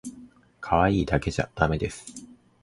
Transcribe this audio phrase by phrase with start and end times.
[0.61, 2.25] かわいいだけじゃだめです